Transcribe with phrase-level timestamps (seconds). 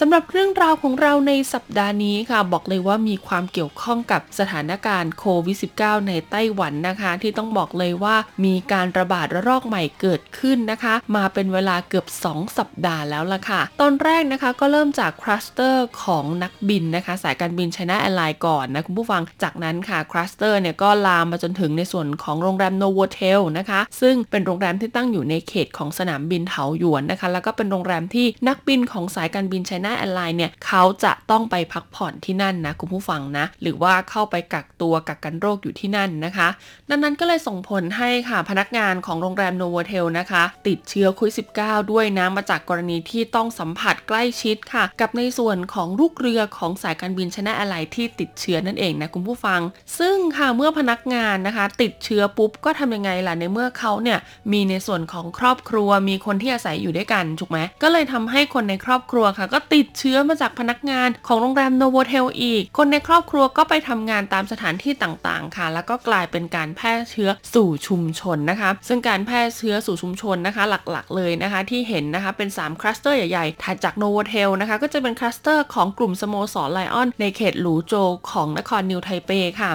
[0.00, 36.48] สำหรับเรื่องราวของเราในสัปดาห์นี้ค่ะ บอกเลยว่ามีความเกี่ยวข้องกับสถานการณ์โควิด -19 ในไต้หวันนะคะ ที่ต้องบอกเลยว่ามีการระบาดระลอกใหม่เกิดขึ้นนะคะ มาเป็นเวลาเกือบ 2 สัปดาห์แล้วล่ะค่ะ ตอนแรกนะคะก็เริ่มจากคลัสเตอร์ของนักบินนะคะ สายการบินไชน่าแอร์ไลน์ก่อนนะคุณผู้ฟังจากนั้นค่ะคลัสเตอร์เนี่ยก็ลามมาจนถึงในส่วนของโรงแรมโนโวเทลนะคะ ซึ่งเป็นโรงแรมที่ตั้งอยู่ในเขตของสนามบินเถาหยวนนะคะ แล้วก็เป็นโรงแรมที่นักบินของสายการบินไชน่าแอร์ไลน์เนี่ยเขาจะต้องไปพักผ่อนที่นั่นนะคุณผู้ฟังนะ หรือว่าเข้าไปกักตัวกักกันโรคอยู่ที่นั่นนะคะ
[36.90, 49.60] ดังนั้นก็เลยส่งผลให้ค่ะพนักงานของโรงแรมโนโวเทลนะคะ ติดเชื้อโควิด -19 ด้วยนะมาจากกรณีที่ต้องสัมผัสใกล้ชิดค่ะ กับในส่วนของลูกเรือของสายการบินไชน่าแอร์ไลน์ที่ติดเชื้อนั่นเองนะคุณผู้ฟัง
[49.98, 54.18] ซึ่งค่ะเมื่อพนักงานนะคะ ติดเชื้อปุ๊บก็ทำยังไงล่ะในเมื่อเขาเนี่ย
[54.52, 77.94] มีในส่วนของครอบครัวมีคนที่อาศัยอยู่ด้วยกันถูกไหมก็เลยทำให้คนในครอบครัวค่ะก็ติดติดเชื้อมาจากพนักงานของโรงแรมโนโวเทลอีก คนในครอบครัวก็ไปทำงานตามสถานที่ต่างๆ ค่ะ แล้วก็กลายเป็นการแพร่เชื้อสู่ชุมชนนะคะ ซึ่งการแพร่เชื้อสู่ชุมชนนะคะ หลักๆ เลยนะคะ ที่เห็นนะคะเป็น 3 คลัสเตอร์ใหญ่ๆถัดจากโนโวเทลนะคะ ก็จะเป็นคลัสเตอร์ของกลุ่มสโมสรไลออนส์ในเขตหลูโจ
[78.30, 79.30] ของนครนิวไทเป
[79.60, 79.70] ค่ะ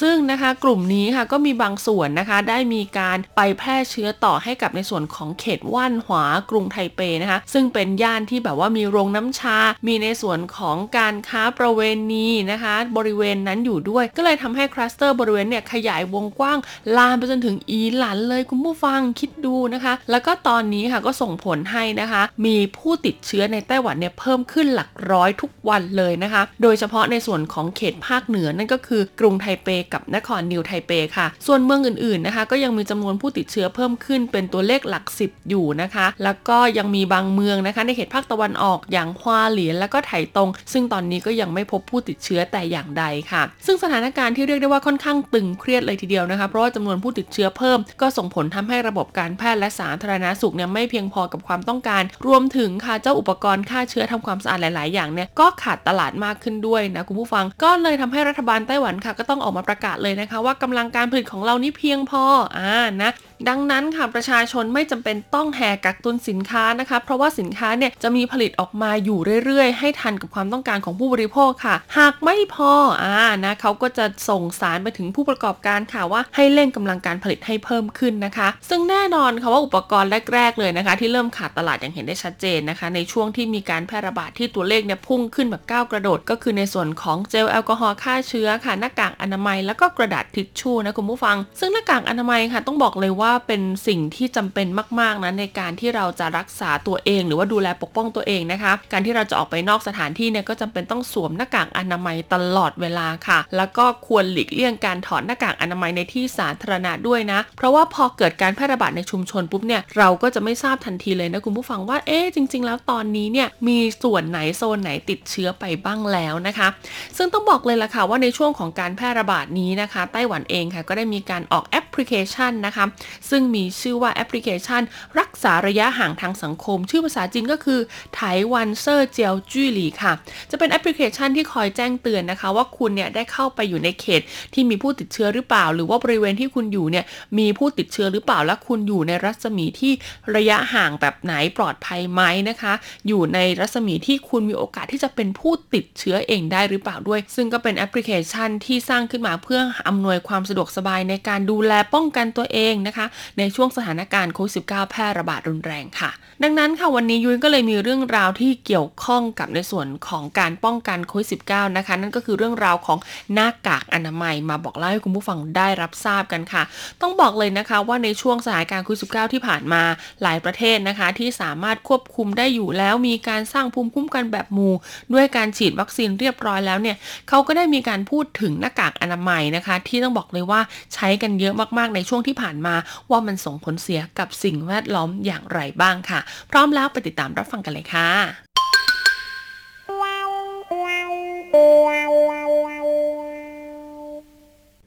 [0.00, 11.80] ซึ่งนะคะกลุ่มนี้ค่ะก็มีบางส่วนนะคะได้มีการไปแพร่เชื้อต่อให้กับในส่วนของเขตว่านหวากรุงไทเปนะคะ ซึ่งเป็นย่านที่แบบว่ามีโรงน้ำชา มีในส่วนของการค้าประเว
[12.12, 16.58] ณีนะคะ บริเวณนั้นอยู่ด้วย ก็เลยทำให้คลัสเตอร์บริเวณเนี่ยขยายวงกว้าง
[16.96, 60.38] ลามไปจนถึงอีหลันเลยคุณผู้ฟังคิดดูนะคะ แล้วก็ตอนนี้ค่ะก็ส่งผลให้นะคะ มีผู้ติดเชื้อในไต้หวันเนี่ยเพิ่มขึ้นหลักร้อยทุกวันเลยนะคะ โดยเฉพาะในส่วนของเขตภาคเหนือนั่นก็คือกรุงไทเปกับนครนิวไทเปค่ะ ส่วนเมืองอื่นๆนะคะ ก็ยังมีจำนวนผู้ติดเชื้อเพิ่มขึ้นเป็นตัวเลขหลักสิบอยู่นะคะ แล้วก็ยังมีบางเมืองนะคะ ในเขตภาคตะวันออกอย่างฮวาเหลียนแล้วก็ไถตรง ซึ่งตอนนี้ก็ยังไม่พบผู้ติดเชื้อแต่อย่างใดค่ะ ซึ่งสถานการณ์ที่เรียกได้ว่าค่อนข้างตึงเครียดเลยทีเดียวนะคะเพราะว่าจำนวนผู้ติดเชื้อเพิ่ม ก็ส่งผลทำให้ระบบการแพทย์และสาธารณาสุขเนี่ยไม่เพียงพอกับความต้องการ รวมถึงค่ะเจ้าอุปกรณ์ฆ่าเชื้อทำความสะอาดหลาย ๆ อย่างเนี่ยก็ขาดตลาดมากขึ้นด้วยนะคุณผู้ฟัง ก็เลยทำให้รัฐบาลไต้หวันค่ะก็ต้องออกมาประกาศเลยนะคะ
[60.44, 62.24] ว่ากำลังการผลิตของเรานี่เพียงพอ
[62.58, 62.72] อ่า
[63.02, 63.10] นะ
[63.48, 72.72] ดังนั้นค่ะประชาชนไม่จำเป็นต้องแห่กักตุนสินค้านะคะ เพราะว่าสินค้าเนี่ยจะมีผลิตออกมาอยู่เรื่อยๆ ให้ทันกับความต้องการของผู้บริโภคค่ะ หากไม่พอ
[73.02, 94.66] อ่านะเขาก็จะส่งสารไปถึงผู้ประกอบการค่ะว่าให้เร่งกำลังการผลิตให้เพิ่มขึ้นนะคะ ซึ่งแน่นอนค่ะว่าอุปกรณ์แรก ๆ เลยนะคะ ที่เริ่มขาดตลาดอย่างเห็นได้ชัดเจนนะคะ ในช่วงที่มีการแพร่ระบาดที่ตัวเลขเนี่ยพุ่งขึ้นแบบก้าวกระโดด ก็คือในส่วนของเจลแอลกอฮอล์ฆ่าเชื้อค่ะหน้ากากอนามัยแล้วก็กระดาษทิชชู่นะคุณผู้ฟัง ซึ่งหน้ากากอนามัยค่ะต้องบอกเลยว่าาเป็นสิ่งที่จำเป็น
[95.00, 116.68] มากๆนะในการที่เราจะรักษาตัวเอง หรือว่าดูแลปกป้องตัวเองนะคะ การที่เราจะออกไปนอกสถานที่เนี่ยก็จำเป็นต้องสวมหน้ากากอนามัยตลอดเวลาค่ะ แล้วก็ควรหลีกเลี่ยงการถอดหน้ากากอนามัยในที่สาธารณะด้วยนะ เพราะว่าพอเกิดการแพร่ระบาดในชุมชนปุ๊บเนี่ยเราก็จะไม่ทราบทันทีเลยนะคุณผู้ฟังว่าเอ๊ะจริง ๆ แล้วตอนนี้เนี่ยมีส่วนไหนโซนไหนติดเชื้อไปบ้างแล้วนะคะ
[117.16, 122.84] ซึ่งต้องบอกเลยล่ะค่ะว่าในช่วงของการแพร่ระบาดนี้นะคะ ไต้หวันเองค่ะก็ได้มีการออกแอปพลิเคชันนะคะ
[123.30, 124.82] ซึ่งมีชื่อว่าแอปพลิเคชัน
[125.18, 127.80] รักษาระยะห่างทางสังคม ชื่อภาษาจีนก็คือ
[128.14, 130.12] 臺灣社交距離ค่ะ
[130.50, 134.22] จะเป็นแอปพลิเคชันที่คอยแจ้งเตือนนะคะ ว่าคุณเนี่ยได้เข้าไปอยู่ในเขต
[134.54, 137.04] ที่มีผู้ติดเชื้อหรือเปล่า หรือว่าบริเวณที่คุณอยู่เนี่ย
[137.38, 139.92] มีผู้ติดเชื้อหรือเปล่าและคุณอยู่ในรัศมีที่
[140.34, 142.72] ระยะห่างแบบไหนปลอดภัยไหมนะคะ
[143.08, 153.06] อยู่ในรัศมีที่คุณมีโอกาสที่จะเป็นผู้ติดเชื้อเองได้หรือเปล่าด้วย ซึ่งก็เป็นแอปพลิเคชันที่สร้างขึ้นมาเพื่ออำนวยความสะดวกสบายในการดูแลป้องกันตัวเองนะคะ
[153.38, 156.10] ในช่วงสถานการณ์โควิด -19 แพร่ระบาดรุนแรงค่ะ
[156.42, 162.98] ดังนั้นค่ะวันนี้ยุ้ยก็เลยมีเรื่องราวที่เกี่ยวข้องกับในส่วนของการป้องกันโควิด -19 นะคะ นั่นก็คือเรื่องราวของ
[163.34, 166.62] หน้ากากอนามัยมาบอกเล่าให้คุณผู้ฟังได้รับทราบกันค่ะ
[167.02, 169.82] ต้องบอกเลยนะคะว่าในช่วงสถานการณ์โควิด -19 ที่ผ่านมา
[170.22, 174.74] หลายประเทศนะคะ ที่สามารถควบคุมได้อยู่แล้วมีการสร้างภูมิคุ้มกันแบบหมู่
[175.14, 176.96] ด้วยการฉีดวัคซีนเรียบร้อยแล้วเนี่ย
[177.28, 180.60] เขาก็ได้มีการพูดถึงหน้ากากอนามัยนะคะ ที่ต้องบอกเลยว่า
[180.94, 182.74] ใช้กันเยอะมากๆในช่วงที่ผ่านมา
[183.10, 188.08] ว่ามันส่งผลเสียกับสิ่งแวดล้อมอย่างไรบ้างค่ะ พร้อมแล้วไปติดตามรับฟังกันเลยค่ะ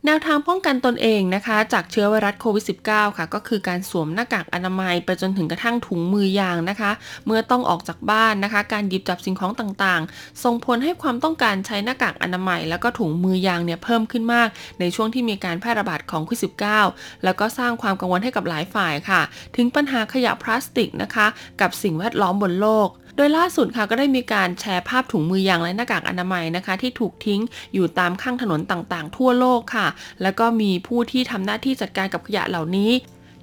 [0.08, 6.92] แนวทางป้องกันตนเองนะคะ จากเชื้อไวรัสโควิด -19 ค่ะ ก็คือการสวมหน้ากากอนามัยไปจนถึงกระทั่งถุงมือยางนะคะ
[7.26, 14.48] เมื่อต้องออกจากบ้านนะคะ การหยิบจับสิ่งของต่างๆ ส่งผลให้ความต้องการใช้หน้ากากอนามัย แล้วก็ถุงมือยางเนี่ยเพิ่มขึ้นมาก
[14.80, 16.40] ในช่วงที่มีการแพร่ระบาดของโควิด
[16.84, 19.22] -19 แล้วก็สร้างความกังวลให้กับหลายฝ่ายค่ะ
[19.56, 21.28] ถึงปัญหาขยะพลาสติกนะคะ
[21.62, 27.42] กับสิ่งแวดล้อมบนโลกโดยล่าสุดค่ะก็ได้มีการแชร์ภาพถุงมือยางและหน้ากากอนามัยนะคะ ที่ถูกทิ้ง
[27.74, 29.88] อยู่ตามข้างถนนต่างๆ ทั่วโลกค่ะ
[30.22, 32.92] แล้วก็มีผู้ที่ทำหน้าที่จัดการกับขยะเหล่านี้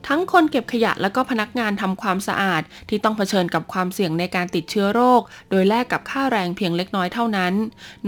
[0.08, 5.20] ทั้งคนเก็บขยะและก็พนักงานทำความสะอาด ที่ต้องเผชิญกับความเสี่ยงในการติดเชื้อโรค
[5.50, 7.52] โดยแลกกับค่าแรงเพียงเล็กน้อยเท่านั้น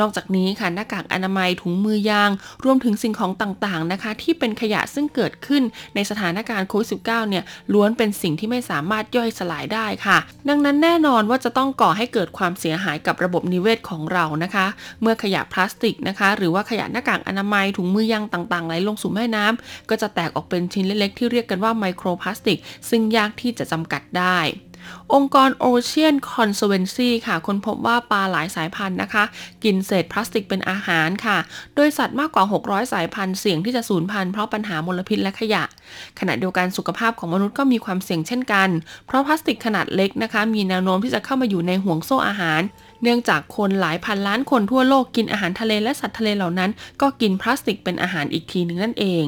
[0.00, 2.31] นอกจากนี้ค่ะหน้ากากอนามัยถุงมือยาง
[2.64, 5.62] รวมถึงสิ่งของต่างๆนะคะ ที่เป็นขยะซึ่งเกิดขึ้น
[5.94, 10.19] ในสถานการณ์โควิด -19 เนี่ยล้วนเป็นสิ่งที่ไม่สามารถย่อยสลายได้ค่ะ
[10.49, 14.67] ดังนั้นแน่นอนว่าจะต้องก่อให้เกิดความเสียหายกับระบบนิเวศของเรานะคะ
[15.02, 22.59] เมื่อขยะพลาสติกนะคะ หรือว่าขยะหน้ากากอนามัยถุงมือยางต่างๆไหลลงสู่แม่น้ำก็จะแตกออกเป็นชิ้นเล็กๆที่เรียกกันว่ามโครพลาสติก
[22.89, 24.39] ซึ่งยากที่จะจำกัดได้
[25.15, 29.25] องค์กร Ocean Conservancy ค่ะค้นพบว่าปลาหลายสายพันธุ์นะคะ
[29.65, 31.39] กินเศษพลาสติกเป็นอาหารค่ะ
[31.75, 35.65] โดยสัตว์มากกว่า 600 สายพันธุ์เสี่ยงที่จะสูญพันธุ์เพราะปัญหามลพิษและขยะ
[36.19, 38.69] ขณะเดียวกันสุขภาพของมนุษย์ก็มีความเสี่ยงเช่นกัน
[39.07, 42.61] เพราะพลาสติกขนาดเล็กนะคะ มีแนวโน้มที่จะเข้ามาอยู่ในห่วงโซ่อาหาร
[43.02, 46.70] เนื่องจากคนหลายพันล้านคนทั่วโลกกินอาหารทะเลและสัตว์ทะเลเหล่านั้น
[47.00, 49.25] ก็กินพลาสติกเป็นอาหารอีกทีหนึ่งนั่นเอง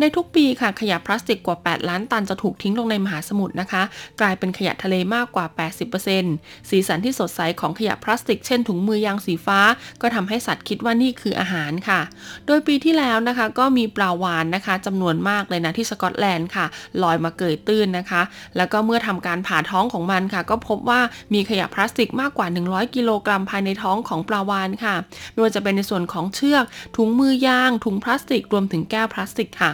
[0.00, 3.82] ในทุกปีค่ะขยะพลาสติกกว่า 8 ล้านตันจะถูกทิ้งลงในมหาสมุทรนะคะ
[4.20, 5.46] กลายเป็นขยะทะเลมากกว่า
[6.08, 9.60] 80%สีสันที่สดใสของขยะพลาสติก เช่นถุงมือยางสีฟ้า
[10.02, 12.00] ก็ทำให้สัตว์คิดว่านี่คืออาหารค่ะ
[12.46, 16.66] โดยปีที่แล้วนะคะก็มีปลาวานนะคะจำนวนมากเลยนะที่สกอตแลนด์ค่ะ
[17.02, 18.22] ลอยมาเกยตื้นนะคะ
[18.56, 21.00] แล้วก็เมื่อทำการผ่าท้องของมันค่ะ ก็พบว่า
[21.34, 24.94] มีขยะพลาสติกมากกว่า 100กิโลกรัมภายในท้องของปลาวานค่ะ
[25.32, 26.64] ไม่ว่าจะเป็นในส่วนของเชือก
[26.96, 29.72] ถุงมือยาง ถุงพลาสติก รวมถึงแก้วพลาสติกค่ะ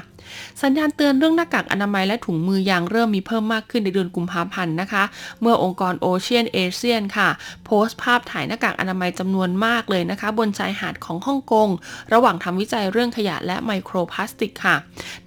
[0.62, 5.02] สัญญาณเตือนเรื่องหน้ากากอนามัยและถุงมือยางเริ่มมีเพิ่มมากขึ้นในเดือนกุมภาพันธ์นะคะ
[5.40, 7.28] เมื่อองค์กรโอเชียนเอเชียนค่ะ
[7.64, 11.68] โพสต์ภาพถ่ายหน้ากากอนามัยจำนวนมากเลยนะคะ บนชายหาดของฮ่องกง
[12.12, 14.76] ระหว่างทำวิจัยเรื่องขยะและไมโครพลาสติกค่ะ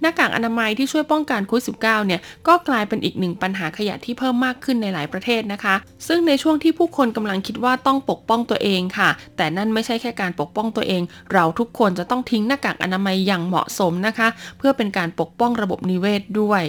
[0.00, 5.74] หน้ากากอนามัยที่ช่วยป้องกันโควิด -19 เนี่ยก็กลายเป็นอีกหนึ่งปัญหาขยะที่เพิ่มมากขึ้นในหลายประเทศนะคะ
[6.08, 11.02] ซึ่งในช่วงที่ผู้คนกำลังคิดว่าต้องปกป้องตัวเองค่ะ แต่นั่นไม่ใช่แค่การปกป้องตัวเอง
[11.32, 14.28] เราทุกคนจะต้องทิ้งหน้ากากอนามัยอย่างเหมาะสมนะคะ
[14.58, 16.62] เพื่อเป็นการปกป้องระบบนิเวศด้วย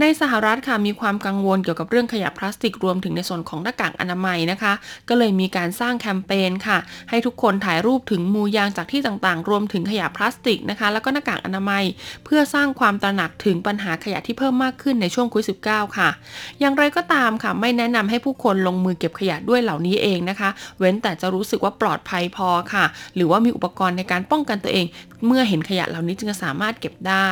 [0.00, 4.72] ในสหรัฐค่ะมีความกังวลเกี่ยวกับเรื่องขยะพลาสติกรวมถึงในส่วนของหน้ากากอนามัยนะคะ
[5.08, 6.78] ก็เลยมีการสร้างแคมเปญค่ะ
[7.10, 11.84] ให้ทุกคนถ่ายรูปถึงมูยางจากที่ต่างๆ รวมถึงขยะพลาสติกนะคะ แล้วก็หน้ากากอนามัย
[12.24, 16.08] เพื่อสร้างความตระหนักถึงปัญหาขยะที่เพิ่มมากขึ้นในช่วงโควิด -19 ค่ะ
[16.60, 22.84] อย่างไรก็ตามค่ะ ไม่แนะนำให้ผู้คนลงมือเก็บขยะด้วยเหล่านี้เองนะคะ เว้นแต่จะรู้สึกว่าปลอดภัยพอค่ะ
[23.14, 24.86] หรือว่ามีอุปกรณ์ในการป้องกันตัวเอง
[25.26, 27.28] เมื่อเห็นขยะเหล่านี้จึงจะสามารถเก็บได้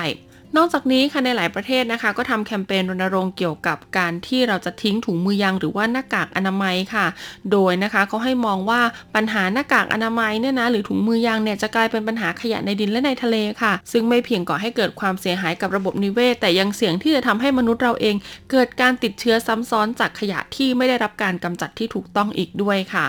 [0.56, 7.06] นอกจากนี้ค่ะในหลายประเทศนะคะ ก็ทำแคมเปญรณรงค์เกี่ยวกับการที่เราจะทิ้งถุงมือยางหรือว่าหน้ากากอนามัยค่ะ
[7.52, 8.80] โดยนะคะเขาให้มองว่า
[9.14, 18.16] ปัญหาหน้ากากอนามัยเนี่ยนะหรือถุงมือยางเนี่ยจะกลายเป็นปัญหาขยะในดินและในทะเลค่ะ ซึ่งไม่เพียงก่อให้เกิดความเสียหายกับระบบนิเวศ แต่ยังเสี่ยงที่จะทำให้มนุษย์เราเอง
[18.50, 23.04] เกิดการติดเชื้อซ้ำซ้อนจากขยะที่ไม่ได้รับการกำจัดที่ถูกต้องอีกด้วยค่ะ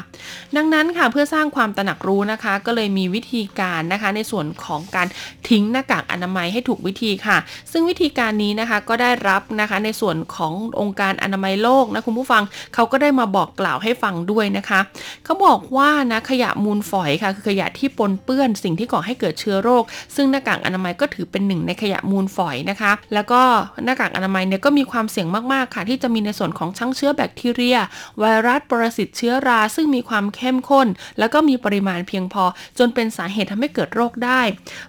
[0.57, 5.07] ดังนั้นค่ะเพื่อสร้างความตระหนักรู้นะคะ ก็เลยมีวิธีการนะคะ ในส่วนของการ
[5.49, 7.26] ทิ้งหน้ากากอนามัยให้ถูกวิธีค่ะ
[7.71, 12.43] ซึ่งวิธีการนี้นะคะก็ได้รับนะคะในส่วนขององค์การอนามัยโลกนะคุณผู้ฟัง
[12.73, 14.79] เขาก็ได้มาบอกกล่าวให้ฟังด้วยนะคะ
[15.25, 19.83] เขาบอกว่านะขยะมูลฝอยค่ะคือขยะที่ปนเปื้อนสิ่งที่ก่อให้เกิดเชื้อโรค
[20.15, 23.41] ซึ่งหน้ากากอนามัยก็ถือเป็นหนึ่งในขยะมูลฝอยนะคะ แล้วก็
[23.85, 27.77] หน้ากากอนามัยเนี่ยก็มีความเสี่ยงมากๆค่ะ ที่จะมีในส่วนของชั้งเชื้อแบคทีเรีย
[28.19, 30.87] ไวรัสปรสิตเชื้อรา ซึ่งมีความเข้มข้น
[31.19, 32.43] แล้วก็มีปริมาณเพียงพอ
[32.79, 34.41] จนเป็นสาเหตุทำให้เกิดโรคได้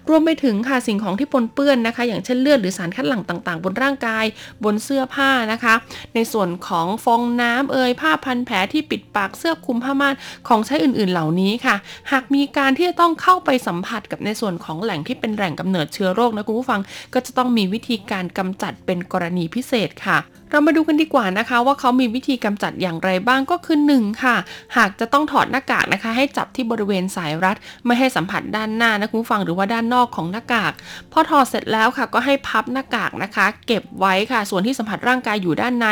[0.09, 4.25] รวมไปถึงค่ะสิ่งของที่ปนเปื้อนนะคะ อย่างเช่นเลือดหรือสารคัดหลั่งต่าง ๆ บนร่างกาย
[4.63, 5.73] บนเสื้อผ้านะคะ
[6.15, 10.15] ในส่วนของฟองน้ำเอ่ยผ้าพันแผลที่ปิดปากเสื้อคลุมผ้าม่าน
[10.47, 11.75] ของใช้อื่น ๆ เหล่านี้ค่ะ
[12.11, 16.81] หากมีการที่จะต้องเข้าไปสัมผัสกับในส่วนของแหล่งที่เป็นแหล่งกำเนิดเชื้อโรคนะคุณผู้ฟัง
[17.13, 20.19] ก็จะต้องมีวิธีการกำจัดเป็นกรณีพิเศษค่ะ
[20.51, 24.35] เรามาดูกันดีกว่านะคะว่าเขามีวิธีกำจัดอย่างไรบ้างก็คือ1ค่ะ
[24.77, 30.71] หากจะต้องถอดหน้ากากนะคะ ให้จับที่บริเวณสายรัด ไม่ให้สัมผัสด้านหน้านะคุณฟังหรือว่าด้านนอกของหน้ากาก
[31.11, 35.87] พอถอดเสร็จแล้วค่ะ ก็ให้พับหน้ากากนะคะ เก็บไว้ค่ะ ส่วนที่สัมผัสร่างกายอยู่ด้านใน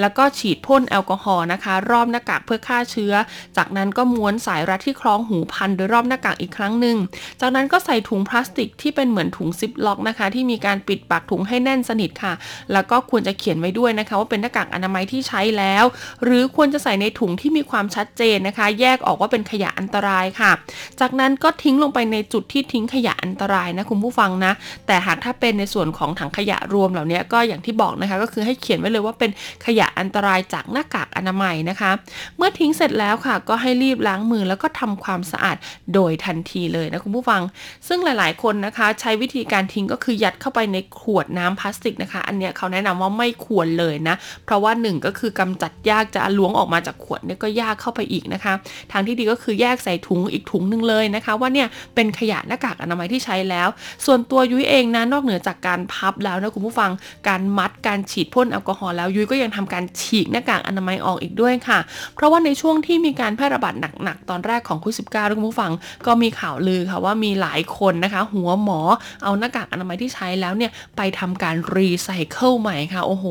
[0.00, 3.14] แล้วก็ฉีดพ่นแอลกอฮอล์นะคะ รอบหน้ากากเพื่อฆ่าเชื้อ
[3.56, 6.96] จากนั้นก็ม้วนสายรัดที่คล้องหูพันโดยรอบหน้ากากอีกครั้งหนึ่ง
[7.40, 12.32] จากนั้นก็ใส่ถุงพลาสติกที่เป็นเหมือนถุงซิปล็อกนะคะ ที่มีการปิดปากถุงให้แน่นสนิทค่ะ
[12.72, 15.84] แล้วก็ควรจะเขียนไว้ด้วยนะคะ ว่าเป็นหน้ากากอนามัยที่ใช้แล้ว
[16.24, 20.52] หรือควรจะใส่ในถุงที่มีความชัดเจนนะคะ แยกออกว่าเป็นขยะอันตรายค่ะ
[21.00, 24.52] จากนั้นก็ทิ้งลงไปในจุดที่ทิ้งขยะอันตรายนะคุณผู้ฟังนะ
[24.86, 29.30] แต่หากถ้าเป็นในส่วนของถังขยะรวมเหล่านี้ก็อย่างที่บอกนะคะ ก็คือให้เขียนไว้เลยว่าเป็น
[29.66, 31.90] ขยะอันตรายจากหน้ากากอนามัยนะคะ
[32.36, 35.56] เมื่อทิ้งเสร็จแล้วค่ะ ก็ให้รีบล้างมือแล้วก็ทำความสะอาด
[35.94, 37.42] โดยทันทีเลยนะคุณผู้ฟัง
[37.88, 44.14] ซึ่งหลาย ๆ คนนะคะ ใช้วิธีการทิ้งก็คือยัดเข้าไปในขวดน้ำพลาสติกนะคะ อันเนี้ยเขาแนะนำว่าไม่ควรเลยนะ
[44.44, 48.52] เพราะว่าหนึ่งก็คือกำจัดยากจะล้วงออกมาจากขวดเนี่ยก็ยากเข้าไปอีกนะคะ
[48.92, 53.68] ทางที่ดีก็คือแยกใส่ถุงอีกถุงหนึ่งเลยนะคะ ว่าเนี่ยเป็นขยะหน้ากากอนามัยที่ใช้แล้ว
[54.06, 56.90] ส่วนตัวยุ้ยเองนะนอกเหนือจากการพับแล้วนะคุณผู้ฟัง
[57.28, 61.78] การมัดการฉีดพ่นแอลกอฮอล์แล้วยุ้ยก็ยังทำการฉีกหน้ากากอนามัยออกอีกด้วยค่ะ
[62.14, 65.72] เพราะว่าในช่วงที่มีการแพร่ระบาดหนักๆ ตอนแรกของโควิดสิบเก้าคุณผู้ฟัง
[66.06, 68.80] ก็มีข่าวลือค่ะว่ามีหลายคนนะคะ หัวหมอ
[69.24, 73.26] เอาหน้ากากอนามัยที่ใช้แล้วเนี่ยไปทำการรีไซเคิลใหม่ค่ะ โอ้โห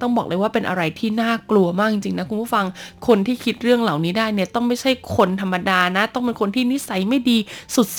[0.00, 2.66] ต้องบอกเลยว่าเป็นอะไรที่น่ากลัวมากจริงๆนะคุณผู้ฟัง
[3.06, 7.38] คนที่คิดเรื่องเหล่านี้ได้เนี่ยต้องไม่ใช่คนธรรมดานะ ต้องเป็นคนที่นิสัยไม่ดี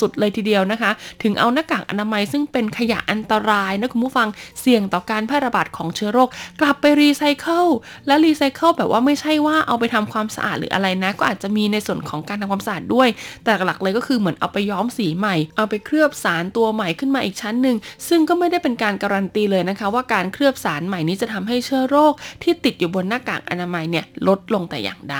[0.00, 0.90] สุดๆเลยทีเดียวนะคะ
[1.22, 4.28] ถึงเอาหน้ากากอนามัยซึ่งเป็นขยะอันตรายนะคุณผู้ฟัง
[4.60, 6.28] เสี่ยงต่อการแพร่ระบาดของเชื้อโรค
[6.60, 7.66] กลับไปรีไซเคิล
[8.06, 13.08] และรีไซเคิลแบบว่าไม่ใช่ว่าเอาไปทำความสะอาดหรืออะไรนะ ก็อาจจะมีในส่วนของการทำความสะอาดด้วย
[13.44, 17.76] แต่หลักเลยก็คือเหมือนเอาไปย้อมสีใหม่ เอาไปเคลือบสารตัวใหม่ขึ้นมาอีกชั้นหนึ่ง
[18.08, 22.12] ซึ่งก็ไม่ได้เป็นการการันตีเลยนะคะ ว่าการเคลือบสารใหม่นี้จะทำให้เชื้อโรค
[22.42, 25.18] ที่ติดอยู่บนหน้ากากอนามัยเนี่ยลดลงแต่อย่างใด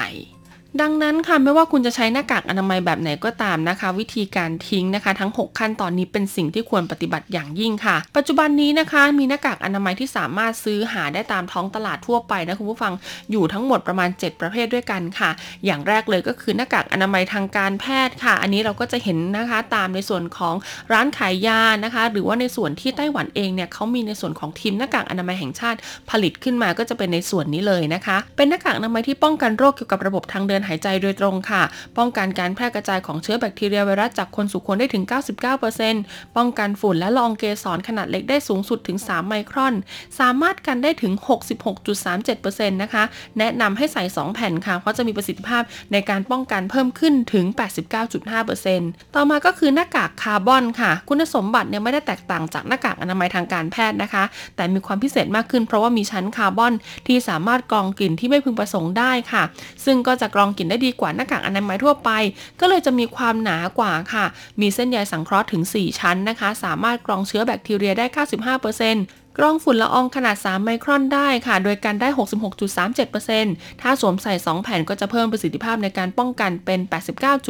[0.82, 12.92] ดังนั้นค่ะไม่ว่าคุณจะใช้หน้ากากอนามัยแบบไหนก็ตามนะคะ วิธีการทิ้งนะคะ ทั้ง 6 ขั้นตอนนี้เป็นสิ่งที่ควรปฏิบัติอย่างยิ่งค่ะ ปัจจุบันนี้นะคะ มีหน้ากากอนามัยที่สามารถซื้อหาได้ตามท้องตลาดทั่วไปนะคุณผู้ฟัง
[13.30, 15.30] อยู่ทั้งหมดประมาณ 7 ประเภทด้วยกันค่ะ
[15.64, 20.54] อย่างแรกเลยก็คือหน้ากากอนามัยทางการแพทย์ค่ะ อันนี้เราก็จะเห็นนะคะตามในส่วนของ
[20.92, 25.78] ร้านขายยานะคะ หรือว่าในส่วนที่ไต้หวันเองเนี่ยเขามีในส่วนของทีมหน้ากากอนามัยแห่งชาติ
[26.10, 31.62] ผลิตขึ้นมาก็จะเป็นในส่วนนี้เลยนะคะ เป็นหน้ากากอนามัยที่ป้องกันโรคเกี่ยวกับระบบทางเดินหายใจโดยตรงค่ะ
[31.98, 35.04] ป้องกันการแพร่กระจายของเชื้อแบคทีเรียไวรัสจากคนสู่คนได้ถึง
[35.70, 39.74] 99%ป้องกันฝุ่นและละอองเกสรขนาดเล็กได้สูงสุดถึง 3 ไมครอน
[40.20, 41.12] สามารถกันได้ถึง
[41.92, 43.04] 66.37%นะคะ
[43.38, 47.44] แนะนำให้ใส่ 2 แผ่นค่ะ เพราะจะมีประสิทธิภาพในการป้องกันเพิ่มขึ้นถึง
[48.30, 54.24] 89.5%ต่อมาก็คือหน้ากากคาร์บอนค่ะ คุณสมบัติเนี่ยไม่ได้แตกต่างจากหน้ากากอนามัยทางการแพทย์นะคะ
[54.56, 56.72] แต่มีความพิเศษมากขึ้นเพราะว่ามีชั้นคาร์บอน
[57.06, 59.42] ที่สามารถกรองกลิ่นที่ไม่พึงประสงค์ได้ค่ะ
[59.84, 62.10] ซึ่งก็จะกรองกลิ่นได้ดีกว่าหน้ากากอนามัยทั่วไป
[62.60, 64.24] ก็เลยจะมีความหนากว่าค่ะ
[64.60, 68.06] มีเส้นใยสังเคราะห์ถึง 4 ชั้นนะคะ สามารถกรองเชื้อแบคทีเรียได้
[68.56, 72.08] 95%กรองฝุ่นละอองขนาด 3 ไมครอนได้ค่ะ โดยการได้
[73.14, 76.80] 66.37%ถ้าสวมใส่ 2 แผ่นก็จะเพิ่มประสิทธิภาพในการป้องกันเป็น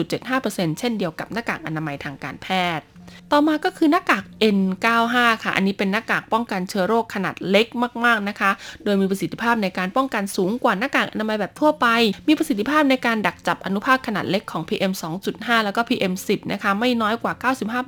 [0.05, 2.85] 89.75%เช่นเดียวกับหน้ากากอนามัยทางการแพทย์
[3.33, 4.25] ต่อมาก็คือหน้ากาก
[4.57, 7.67] N95 ค่ะ อันนี้เป็นหน้ากากป้องกันเชื้อโรคขนาดเล็ก
[8.05, 8.51] มากๆนะคะ
[8.85, 11.87] โดยมีประสิทธิภาพในการป้องกันสูงกว่าหน้ากากอนามัยแบบทั่วไป
[12.29, 14.93] มีประสิทธิภาพในการดักจับอนุภาคขนาดเล็กของ PM
[15.25, 17.33] 2.5 แล้วก็ PM 10นะคะ ไม่น้อยกว่า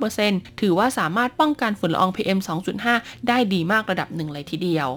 [0.03, 2.39] 95%ถือว่าสามารถป้องกันฝุ่นละออง PM
[2.83, 4.89] 2.5 ได้ดีมากระดับหนึ่งเลยทีเดียว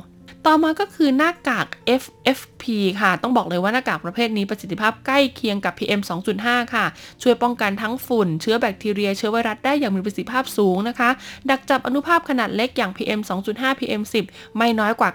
[0.47, 1.67] ต่อมาก็คือหน้ากาก
[2.03, 2.65] FFP
[3.01, 6.01] ค่ะ ต้องบอกเลยว่าหน้ากากประเภทนี้ประสิทธิภาพใกล้เคียงกับ PM
[6.37, 6.87] 2.5 ค่ะ
[7.23, 11.11] ช่วยป้องกันทั้งฝุ่น เชื้อแบคทีเรีย เชื้อไวรัสได้อย่างมีประสิทธิภาพสูงนะคะ
[11.51, 13.21] ดักจับอนุภาพขนาดเล็กอย่าง PM
[13.51, 15.11] 2.5 PM 10 ไม่น้อยกว่า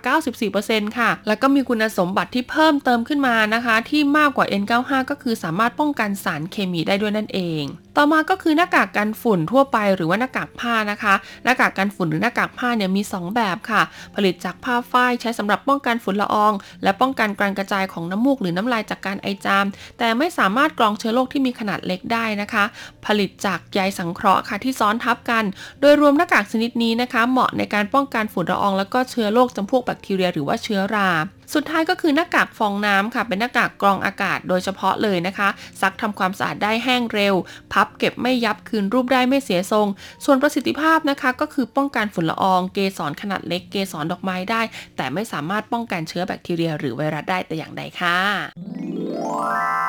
[0.46, 7.66] 94%ค่ะ แล้วก็มีคุณสมบัติที่เพิ่มเติมขึ้นมานะคะ ที่มากกว่า N95 ก็คือสามารถป้องกันสารเคมีได้ด้วยนั่นเอง
[7.98, 13.82] ต่อมาก็คือหน้ากากกันฝุ่นทั่วไปหรือว่าหน้ากากผ้านะคะ หน้ากากกันฝุ่นหรือหน้ากากผ้าเนี่ยมี 2 แบบค่ะ
[14.16, 19.66] ผลิตจากผ้าฝ้ายใช้สำหรับป้องกันฝุ่นละออง และป้องกันการกระจายของน้ำมูกหรือน้ำลายจากการไอจาม
[19.98, 22.64] แต่ไม่สามารถกรองเชื้อโรคที่มีขนาดเล็กได้นะคะ
[23.06, 25.44] ผลิตจากใยสังเคราะห์ค่ะที่ซ้อนทับกัน
[25.82, 31.10] โดยรวมหน้ากากชนิดนี้นะคะ เหมาะในการป้องกันฝุ่นละออง แล้วก็เชื้อโรคจำพวกแบคทีเรีย หรือว่าเชื้อรา
[31.54, 35.50] สุดท้ายก็คือหน้ากากฟองน้ำค่ะ เป็นหน้ากากกรองอากาศโดยเฉพาะเลยนะคะ
[35.82, 37.36] ซักทำความสะอาดได้แห้งเร็ว
[37.74, 39.88] พับเก็บไม่ยับคืนรูปได้ไม่เสียทรง
[40.26, 44.62] ส่วนประสิทธิภาพนะคะ ก็คือป้องกันฝุ่นละออง เกสรขนาดเล็ก เกสรดอกไม้ได้
[44.98, 49.85] แต่ไม่สามารถป้องกันเชื้อแบคทีเรีย หรือไวรัสได้แต่อย่างใดค่ะ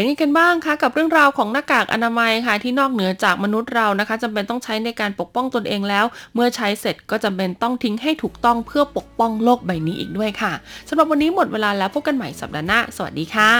[0.00, 6.04] เป็นยังกันบ้างคะกับเรื่องราวของหน้ากากอนามัยค่ะที่นอกเหนือจากมนุษย์เรานะคะจำเป็นต้องใช้ในการปกป้องตนเองแล้ว
[6.34, 10.52] เมื่อใช้เสร็จก็จำเป็นต้องทิ้งให้ถูกต้องเพื่อปกป้องโลกใบนี้อีกด้วยค่ะ
[10.88, 13.52] สำหรับวันนี้หมดเวลาแล้วพบกันใหม่สัปดาห์หน้าสวัสดีค่ะ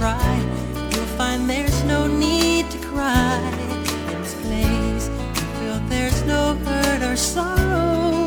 [0.00, 0.34] try
[0.92, 3.36] you'll find there's no need to cry
[3.68, 5.08] in this place.
[5.08, 8.19] I feel there's no hurt or sorrow.